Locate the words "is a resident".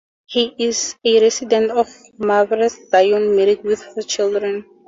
0.57-1.69